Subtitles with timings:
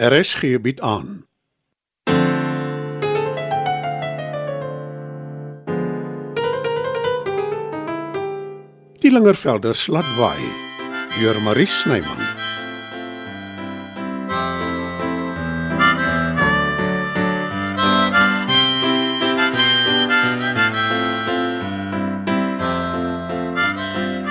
[0.00, 1.26] RSG bied aan.
[9.00, 10.46] Die Lingervelders laat waai
[11.18, 12.22] deur Marie Snyman.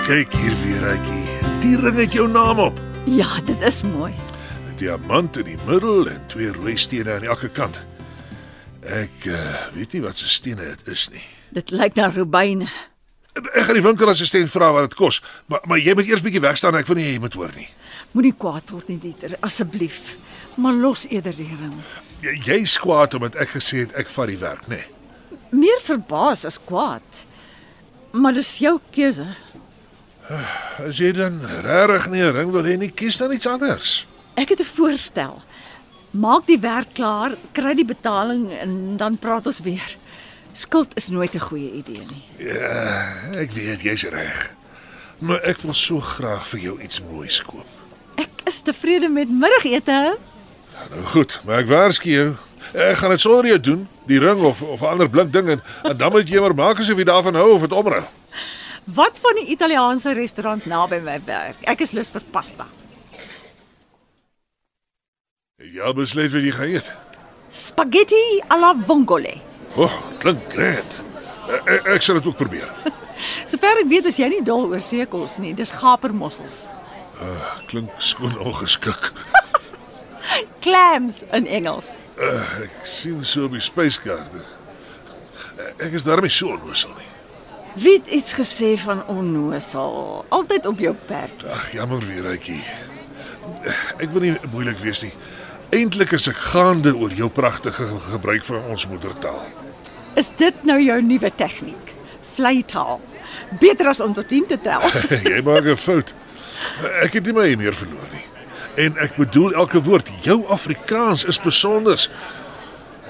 [0.07, 1.29] Kyk hier weer, Rykie.
[1.61, 2.81] Die ring het jou naam op.
[3.05, 4.28] Ja, dit is mooi.
[4.79, 7.81] Diamant in die middel en twee rooi stene aan elke kant.
[8.87, 9.39] Ek uh,
[9.75, 11.23] weet nie wat se stene dit is nie.
[11.55, 12.69] Dit lyk na rubyne.
[13.35, 15.19] Ek gaan die winkelassistent vra wat dit kos,
[15.51, 17.67] maar maar jy moet eers bietjie weg staan, ek wil nie jy moet hoor nie.
[18.15, 20.15] Moenie kwaad word nie, Dieter, asseblief.
[20.59, 21.75] Maar los eerder die ring.
[22.23, 24.79] Jy, jy skwaad omdat ek gesê het ek vat die werk, nê?
[24.79, 25.37] Nee.
[25.59, 27.25] Meer verbaas as kwaad.
[28.11, 29.27] Maar dis jou keuse.
[30.79, 34.05] As jy dan regtig nie 'n ring wil hê nie, kies dan iets anders.
[34.39, 35.41] Ek het 'n voorstel.
[36.11, 39.97] Maak die werk klaar, kry die betaling en dan praat ons weer.
[40.51, 42.23] Skuld is nooit 'n goeie idee nie.
[42.37, 44.55] Ja, ek weet jy's reg.
[45.17, 47.65] Maar ek wil so graag vir jou iets moois koop.
[48.15, 50.17] Ek is tevrede met middagete.
[50.89, 52.35] Nou goed, maar ek waarsku jou.
[52.73, 55.61] Ek gaan dit sonder jou doen, die ring of of 'n ander blink ding en,
[55.83, 58.03] en dan moet jy maar maak asof jy daarvan hou of dit omrou.
[58.83, 61.55] Wat van die Italiaanse restaurant naby my werk?
[61.61, 62.65] Ek is lus vir pasta.
[65.59, 66.91] Ja, besluit wat jy gaan eet.
[67.51, 69.33] Spaghetti alla vongole.
[69.75, 70.99] O, oh, klink gret.
[71.65, 72.69] Ek, ek sal dit ook probeer.
[73.49, 75.51] Sover ek weet is jy nie dol oor seekos nie.
[75.57, 76.61] Dis gapermossels.
[77.67, 79.09] Klink skoon ongeskik.
[80.63, 81.91] Clams in Engels.
[82.15, 84.45] Uh, ek sien so op die spyskaarte.
[85.83, 87.09] Ek is daarmee so onnoosel nie.
[87.79, 90.23] Wie het iets gesê van onnosel?
[90.31, 91.43] Altyd op jou perd.
[91.51, 92.61] Ag, jammer weer, Rykie.
[93.99, 95.13] Ek wil nie moeilik wees nie.
[95.69, 99.43] Eintlik is ek gaande oor jou pragtige gebruik van ons moedertaal.
[100.17, 101.93] Is dit nou jou nuwe tegniek?
[102.33, 102.97] Vleitaal.
[103.61, 104.81] Beter as om tot 10 te tel.
[105.29, 106.13] jy maak 'n fout.
[107.05, 108.25] Ek het nie my meer verloor nie.
[108.81, 110.09] En ek bedoel elke woord.
[110.25, 112.01] Jou Afrikaans is besonder.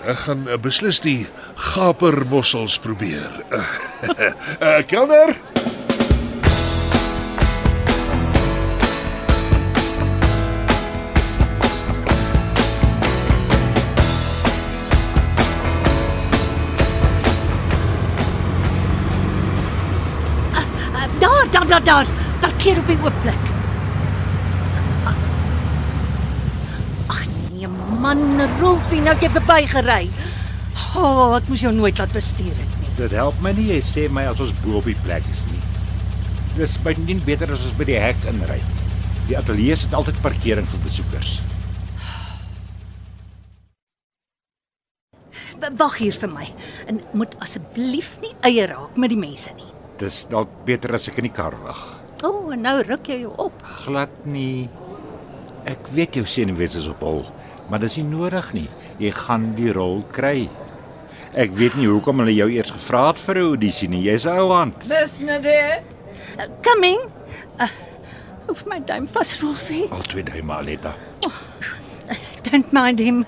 [0.04, 3.32] Ek gaan uh, beslis die gapermossels probeer.
[3.52, 5.40] Uh, kelner.
[21.90, 22.28] Daar, daar.
[22.40, 23.46] Parkeer op die oop plek.
[27.08, 27.68] Ag nee
[28.00, 28.20] man,
[28.60, 30.04] Rolfie, nou het jy verbygery.
[30.94, 32.92] O, oh, ek moes jou nooit laat bestuur het nie.
[33.00, 35.64] Dit help my nie jy sê my as ons bo op die plek is nie.
[36.60, 38.60] Dis bytendien beter as ons by die hek inry.
[39.32, 41.40] Die ateljee het altyd parkering vir besoekers.
[45.82, 46.48] Wag hier vir my
[46.86, 49.79] en moet asseblief nie eie raak met die mense nie.
[50.00, 51.82] Dis dalk beter as ek in die kar wag.
[52.24, 53.56] O, oh, en nou ruk jy jou op.
[53.84, 54.70] Glad nie.
[55.70, 57.26] Ek weet jou senuwees is op hol,
[57.70, 58.68] maar dis nie nodig nie.
[59.00, 60.48] Jy gaan die rol kry.
[61.40, 64.02] Ek weet nie hoekom hulle jou eers gevra het vir 'n audisie nie.
[64.08, 64.88] Jy's ou hand.
[64.88, 65.84] Dis Nade.
[66.40, 67.00] Uh, coming.
[67.60, 67.68] Uh,
[68.48, 69.86] Hoef my duim vas, Rolfie.
[69.92, 70.96] Al twee duime Aletta.
[72.50, 73.26] Don't mind him.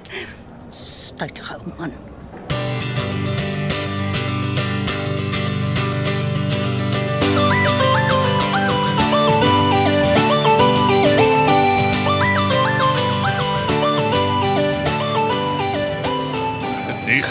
[0.72, 1.94] Stuitige ou man.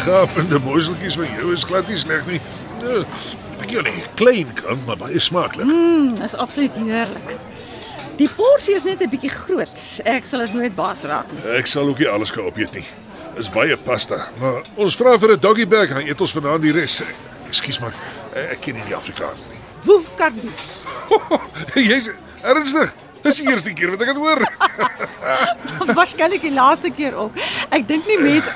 [0.05, 2.41] Gapende mosseltjies van jou is glad nie sleg nie.
[2.85, 3.03] Uh,
[3.61, 5.69] ek jou nie klein kan, maar baie smaaklik.
[5.69, 7.35] Mm, is absoluut heerlik.
[8.21, 9.81] Die porsie is net 'n bietjie groot.
[10.05, 11.43] Ek sal dit nooit baas raak nie.
[11.57, 12.85] Ek sal ook nie alles kan opeet nie.
[13.37, 16.73] Is baie pasta, maar ons vra vir 'n doggy bag en eet ons vanaand die
[16.73, 17.03] res.
[17.49, 17.95] Ekskuus maar,
[18.35, 19.59] ek ken nie die Afrikaans nie.
[19.85, 20.85] Woef kardus.
[21.75, 22.11] Jy's
[22.43, 22.93] ernstig?
[23.23, 24.41] Dis die eerste keer wat ek dit hoor.
[25.99, 27.33] Waarskynlik die laaste keer ook.
[27.71, 28.53] Ek dink nie mense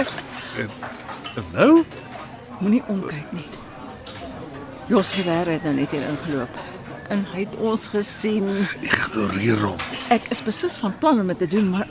[1.35, 1.85] En nou?
[2.59, 3.47] moenie omkyk nie.
[4.89, 6.61] Jos Ferreira het nou net hier ingeloop
[7.13, 8.47] en hy het ons gesien.
[8.81, 9.81] Ignoreer hom.
[10.15, 11.89] Ek is beslis van plan om dit te doen, maar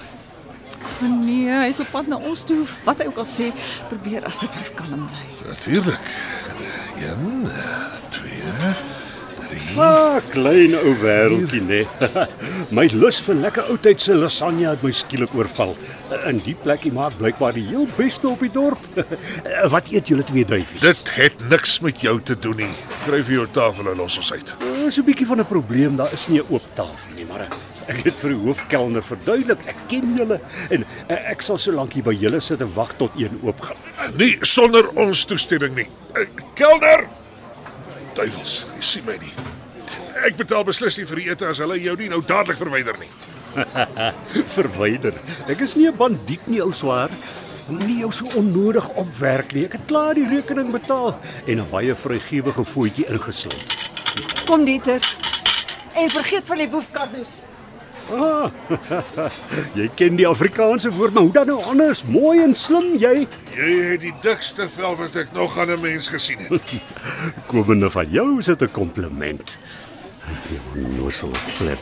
[1.04, 2.64] nee, hy is op pad na ons toe.
[2.88, 3.52] Wat hy ook al sê,
[3.92, 5.28] probeer asseblief kalm bly.
[5.52, 6.10] Natuurlik.
[7.04, 8.03] 1 2 3
[9.74, 11.80] Ah, klein ou wêreldjie nê.
[12.78, 15.74] my lus vir lekker oudtydse lasagne het my skielik oorval.
[16.30, 18.84] In die plekkie maak blykbaar die heel beste op die dorp.
[19.74, 20.84] Wat eet julle twee duifies?
[20.84, 22.70] Dit het niks met jou te doen nie.
[23.08, 24.54] Kry vir jou tafel en los ons uit.
[24.62, 27.48] Daar is 'n bietjie van 'n probleem, daar is nie 'n oop tafel nie, maar
[27.88, 30.40] ek het vir die hoofkelner verduidelik, ek ken julle
[30.70, 33.60] en eh, ek sal so lank hier by julle sit en wag tot een oop
[33.60, 33.78] gaan.
[34.16, 35.90] Nie sonder ons toestemming nie.
[36.16, 37.08] Eh, Kelner.
[38.14, 39.34] Duivels, jy sien my nie.
[40.24, 43.10] Ek betaal beslis nie vir die ete as hulle jou nie nou dadelik verwyder nie.
[44.56, 45.18] Verwyder.
[45.52, 47.12] Ek is nie 'n bandiet nie, ou swaar.
[47.68, 49.66] Nie jou so onnodig opwerk nie.
[49.66, 53.92] Ek het klaar die rekening betaal en 'n baie vrygewige voetjie ingesluit.
[54.48, 55.02] Kom Dieter.
[55.96, 57.44] En vergeet van die woefkaddoes.
[58.12, 58.52] Ah,
[59.80, 62.04] jy ken die Afrikaanse woord, maar hoe dan nou anders?
[62.04, 63.28] Mooi en slim jy.
[63.56, 66.74] Jy het die dikste vel wat ek nog aan 'n mens gesien het.
[67.54, 69.58] Komende van jou is dit 'n kompliment.
[70.24, 71.80] Jy nosel klep.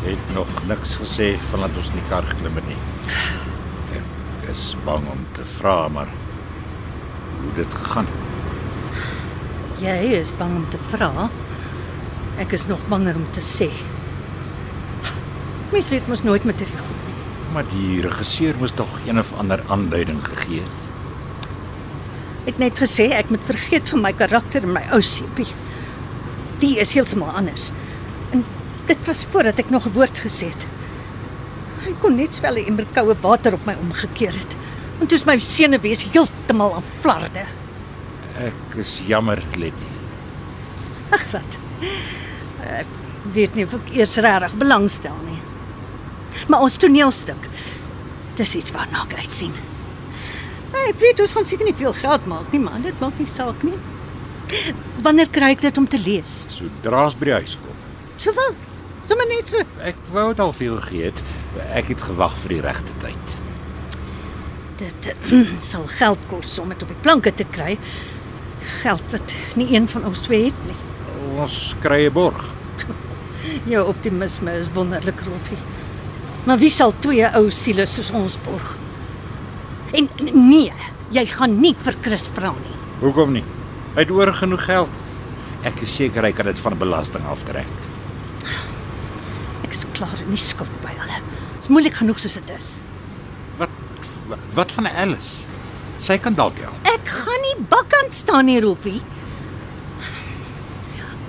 [0.00, 2.80] Het nog niks gesê vandat ons in die kar geklim het nie.
[3.94, 6.10] Ek is bang om te vra, maar
[7.40, 8.10] hoe dit gegaan?
[9.78, 11.30] Jy is bang om te vra.
[12.40, 13.68] Ek is nog banger om te sê.
[15.70, 17.08] Mens weet mos nooit met hierdie goed.
[17.52, 20.86] Maar die regisseur moes tog een of ander aanduiding gegee het.
[22.40, 25.50] Ek het net gesê ek moet vergeet van my karakter en my ou sepie.
[26.64, 27.68] Die is heeltemal anders.
[28.32, 28.46] En
[28.88, 30.66] dit was voordat ek nog 'n woord gesê het.
[31.84, 34.56] Hy kon net swel 'n emmer koue water op my omgekeer het.
[35.00, 37.44] En toe is my senuwees heeltemal aan flarde.
[38.36, 39.90] Ek is jammer, Letty.
[41.10, 41.58] Ag wat.
[42.66, 42.86] Ek
[43.34, 45.38] weet nie of ek eers regtig belangstel nie.
[46.48, 47.48] Maar ons toneelstuk.
[48.38, 49.54] Dis iets waarna ek uitsien.
[50.86, 53.62] Ek weet ons gaan seker nie veel geld maak nie, maar dit maak nie saak
[53.66, 53.76] nie.
[55.04, 56.44] Wanneer kry ek dit om te lees?
[56.50, 57.78] Sodra ons by die huis kom.
[58.20, 58.54] So wel.
[59.08, 59.64] Sommige net so.
[59.86, 61.22] Ek wou dit al veel gegee het.
[61.74, 63.36] Ek het gewag vir die regte tyd.
[64.80, 65.40] Dit uh,
[65.70, 67.76] sal geld kos om dit op die planke te kry.
[68.80, 70.78] Geld wat nie een van ons twee het nie.
[71.38, 72.42] Ons kry 'n borg.
[73.72, 75.58] Jou optimisme is wonderlik, Rolfie.
[76.44, 78.78] Maar wie sal twee ou siele soos ons borg?
[79.92, 80.72] En nee,
[81.10, 82.76] jy gaan nie vir Chris vra nie.
[83.00, 83.44] Hoekom nie?
[83.94, 84.90] Hy het oor genoeg geld.
[85.66, 87.68] Ek is seker hy kan dit van belasting aftrek.
[89.66, 91.20] Ek is klaar in die skuld by hulle.
[91.56, 92.78] Dit's moeilik genoeg soos dit is.
[93.58, 93.68] Wat
[94.54, 95.46] wat van Alice?
[96.00, 96.76] Sy kan dalk help.
[96.88, 99.00] Ek gaan nie bakkant staan nie, Rolfie.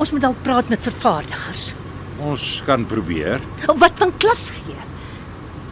[0.02, 1.72] Ons moet dalk praat met vervaardigers.
[2.26, 3.42] Ons kan probeer.
[3.82, 4.78] Wat van klas gee?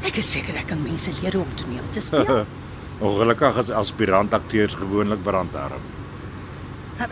[0.06, 2.44] Ek is seker ek kan mense leer hoe om toneel te speel.
[3.06, 5.82] Ongelukkig is aspirant akteurs gewoonlik brandarm.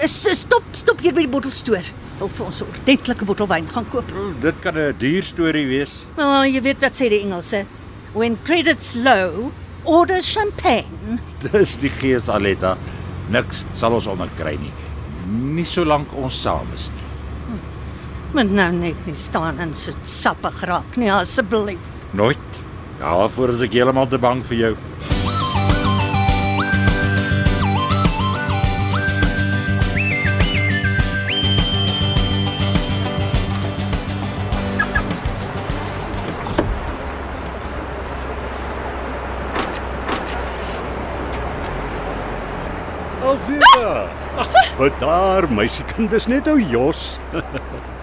[0.03, 1.85] S- Stop, stop hier by die bottelstoer.
[2.19, 4.11] Wil vir ons 'n ordentlike bottel wyn gaan koop.
[4.41, 6.03] Dit kan 'n duur storie wees.
[6.17, 7.65] Oh, jy weet wat sê die Engelse.
[8.13, 9.51] When credit's low,
[9.83, 11.19] order champagne.
[11.51, 12.77] Dis die gees Aletta.
[13.29, 14.73] Niks sal ons onderkry nie.
[15.27, 16.96] Nie solank ons saam is nie.
[18.35, 21.93] Moet nou net nie staan en so sappig raak nie, asseblief.
[22.11, 22.63] Nooit.
[22.99, 24.73] Daarvoor is ek heeltemal te bang vir jou.
[43.27, 44.07] Alvera.
[44.79, 47.13] Wat daar, meisiekind, dis net ou Jos.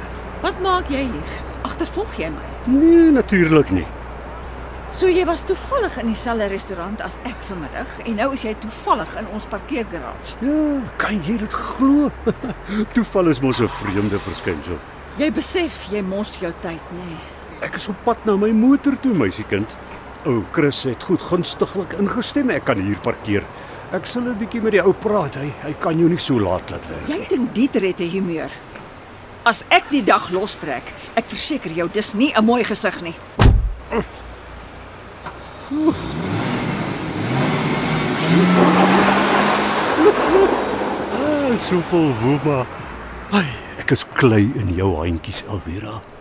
[0.44, 1.36] Wat maak jy hier?
[1.64, 2.48] Agtervolg jy my?
[2.68, 3.86] Nee, natuurlik nie.
[4.92, 9.14] So jy was toevallig in dieselfde restaurant as ek vanmiddag en nou is jy toevallig
[9.22, 10.34] in ons parkeergarage.
[10.44, 10.58] Ja,
[11.00, 12.10] kan jy dit glo?
[12.94, 14.76] Toeval is mos 'n vreemde verskynsel.
[15.16, 17.08] Jy besef jy mors jou tyd, nê?
[17.08, 17.16] Nee.
[17.64, 19.76] Ek is op pad na my motor toe, meisiekind.
[20.26, 22.50] O, Chris het goed gunstiglik ingestem.
[22.50, 23.48] Ek kan hier parkeer.
[23.92, 25.40] Ek sal 'n bietjie met die ou praat.
[25.40, 27.08] Hy hy kan jou nie so laat laat werk.
[27.08, 28.50] Jy dink Dieter het 'n humeur.
[29.44, 30.88] As ek die dag lostrek,
[31.20, 33.14] ek verseker jou, dis nie 'n mooi gesig nie.
[41.12, 42.66] Ah, so vol woema.
[43.32, 43.48] Ai,
[43.78, 46.13] ek is klei in jou handjies, Alvera.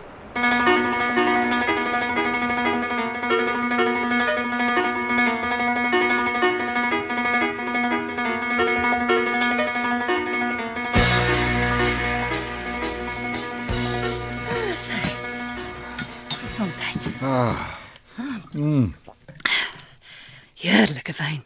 [20.64, 21.42] Heerlike wyn.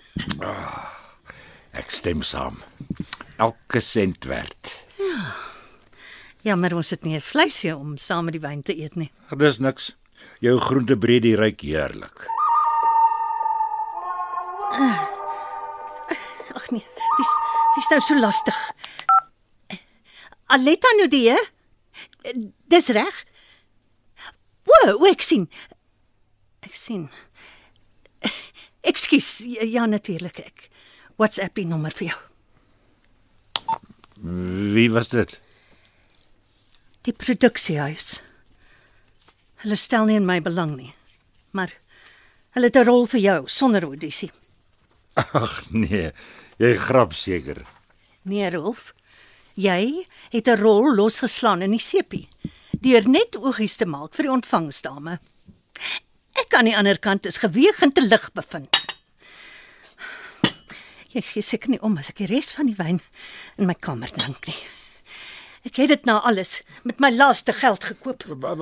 [1.75, 2.61] Ek stem saam.
[3.43, 4.75] Elke sent werd.
[6.47, 9.11] Jammer ons het nie 'n vleisie om saam met die wyn te eet nie.
[9.37, 9.93] Dis niks.
[10.41, 12.29] Jou groentebreedie ruik heerlik.
[16.55, 16.87] Ag nee,
[17.19, 17.31] dis
[17.75, 18.59] dis nou so lastig.
[20.47, 21.35] Aletta Nudie?
[22.69, 23.25] Dis reg?
[24.65, 25.49] O, o, ek sien.
[26.63, 27.11] Ek sien.
[29.09, 30.67] Ekskuus, ja natuurlik ek.
[31.17, 32.17] WhatsApp die nommer vir jou.
[34.75, 35.31] Wie was dit?
[37.07, 38.19] Die produksiehuis.
[39.63, 40.93] Hulle stel nie in my belang nie.
[41.57, 41.73] Maar
[42.53, 44.31] hulle het 'n rol vir jou sonder audisie.
[45.17, 46.13] Ag nee,
[46.59, 47.65] jy grap seker.
[48.25, 48.93] Nee, Rolf.
[49.55, 52.29] Jy het 'n rol losgeslaan in die sepie
[52.83, 55.19] deur net oogies te maak vir die ontvangsdame.
[56.37, 58.78] Ek aan die ander kant is geweeg en te lig bevind.
[61.19, 63.01] Jy gee seker nie om as ek die res van die wyn
[63.59, 64.59] in my kamer drink nie.
[65.67, 68.23] Ek het dit nou alles met my laaste geld gekoop.
[68.39, 68.55] Ba-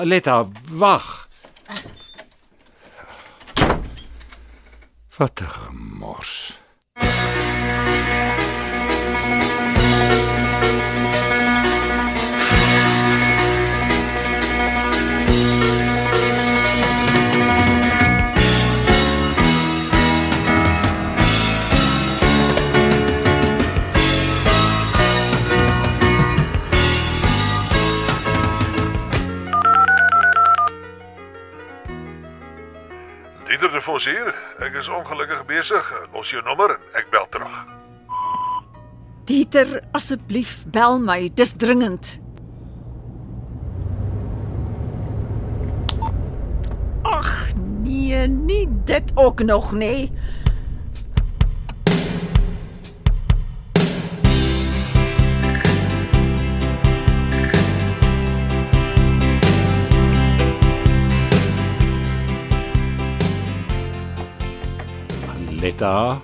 [0.00, 0.38] Aletta,
[0.72, 1.28] wag.
[5.18, 6.56] Wat 'n gemors.
[33.92, 34.30] Vos hier.
[34.64, 35.88] Ek is ongelukkig besig.
[36.14, 37.56] Los jou nommer en ek bel terug.
[39.28, 42.14] Dieter, asseblief bel my, dis dringend.
[47.04, 47.28] Ag
[47.84, 50.08] nee, nie dit ook nog nie.
[65.82, 66.22] Aletta,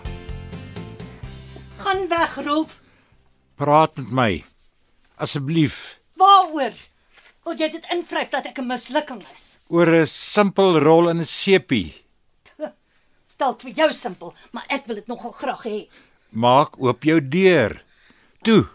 [1.79, 2.79] Gaan weg, Rolf.
[3.57, 4.45] praat met my.
[5.17, 5.99] Asseblief.
[6.17, 6.73] Waaroor?
[7.45, 9.59] Wil jy dit invryf dat ek 'n mislukking is?
[9.69, 11.95] Oor 'n simpel rol in 'n sepie.
[13.37, 15.89] Dalk vir jou simpel, maar ek wil dit nogal graag hê.
[16.33, 17.83] Maak oop jou deur.
[18.43, 18.67] Toe.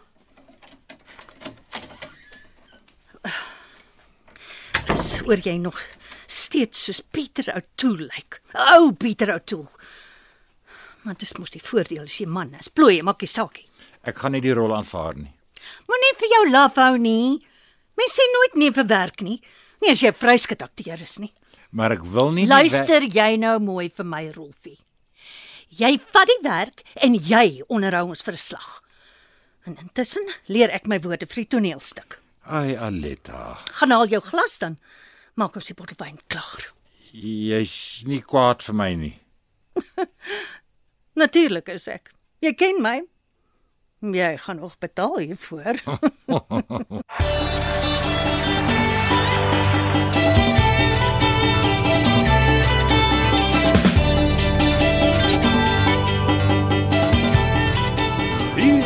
[4.88, 5.80] Dis oor jy nog
[6.28, 8.42] steeds soos Pieter O'Toole lyk.
[8.54, 9.70] Ou Pieter O'Toole.
[11.04, 12.70] Maar dis mos die voordeel as jy man is.
[12.72, 13.68] Plooi, maak nie saak nie.
[14.08, 15.32] Ek gaan nie die rol aanvaar nie.
[15.88, 17.40] Moenie vir jou laf hou nie.
[18.00, 19.42] Mens sê nooit nee vir werk nie.
[19.82, 21.32] Nie as jy 'n vryskut akteur is nie.
[21.72, 24.78] Maar ek wil nie die Luister jy nou mooi vir my, Rolfie.
[25.70, 28.82] Jy vat die werk en jy onderhou ons verslag.
[29.66, 32.20] En intussen leer ek my woorde vir die toneelstuk.
[32.46, 34.78] Ai Aletta, Gaan haal jou glas dan.
[35.36, 36.72] Maak ons die bottel wyn klaar.
[37.14, 39.20] jy's nie kwaad vir my nie.
[41.14, 42.10] Natuurlik is ek.
[42.42, 42.98] Jy ken my.
[44.04, 45.78] Jy gaan nog betaal hiervoor.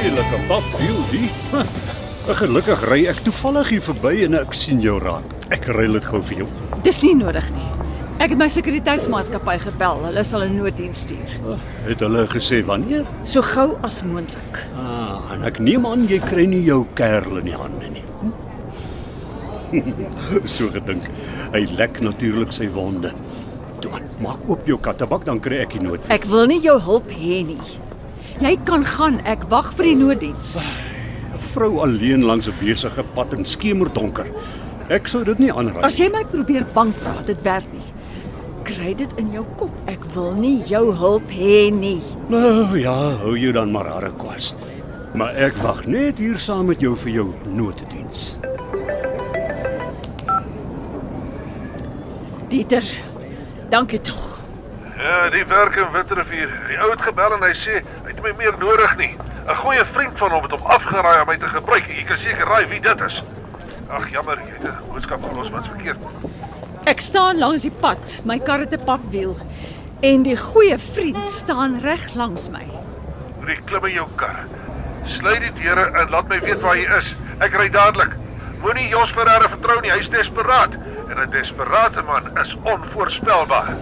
[0.07, 1.27] Heerlike pap viel die.
[2.39, 5.35] Gelukkig ry ek toevallig hier verby en ek sien jou raak.
[5.51, 6.47] Ek ry dit gou vir jou.
[6.87, 7.76] Dis nie nodig nie.
[8.17, 9.99] Ek het my sekuriteitsmaatskappy gebel.
[10.07, 11.29] Hulle sal 'n nooddiens stuur.
[11.85, 13.05] Het hulle gesê wanneer?
[13.23, 14.57] So gou as moontlik.
[14.75, 18.03] Ah, en ek neem aan jy kry nie jou kerel in die hande nie.
[20.55, 21.03] so gedink.
[21.53, 23.11] Hy lek natuurlik sy wonde.
[23.81, 25.99] Toe man, maak oop jou kattebak dan kry ek die nood.
[26.09, 27.61] Ek wil nie jou hulp hê nie.
[28.41, 29.21] Jy kan gaan.
[29.25, 30.57] Ek wag vir die nooddiens.
[30.57, 34.25] 'n Vrou alleen langs 'n besige pad in skemerdonker.
[34.89, 35.83] Ek sou dit nie aanraai.
[35.83, 37.76] As jy my probeer bang praat, dit werk nie.
[38.77, 39.73] Kry dit in jou kop.
[39.89, 41.97] Ek wil nie jou hulp hê nie.
[42.29, 42.93] Nou ja,
[43.23, 44.51] hou jou dan maar harde kwas.
[45.17, 47.25] Maar ek wag net hier saam met jou vir jou
[47.57, 48.27] nooddiens.
[52.53, 52.85] Dieter,
[53.73, 54.37] dankie tog.
[55.01, 56.53] Ja, die werk in Witrifuur.
[56.69, 59.15] Die ou het gebel en hy sê hy het my meer nodig nie.
[59.47, 61.89] 'n Goeie vriend van hom het hom afgeraai om my te gebruik.
[61.89, 63.23] Jy kan seker raai wie dit is.
[63.89, 65.97] Ag jammer, jy het 'n boodskap gelos wat's verkeerd.
[66.87, 69.35] Ek staan langs die pad, my kar het 'n papwiel
[69.99, 72.63] en die goeie vriend staan reg langs my.
[73.39, 74.39] Moenie klim in jou kar.
[75.05, 77.13] Sluit die deure en laat my weet waar jy is.
[77.39, 78.15] Ek ry dadelik.
[78.61, 80.73] Moenie Jos Ferreira vertrou nie, hy's desperaat.
[81.09, 83.75] En 'n desperate man is onvoorspelbaar.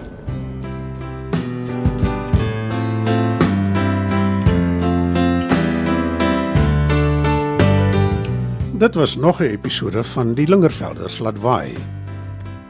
[8.72, 11.95] Dit was nog 'n episode van Die Lingervelders laat waai.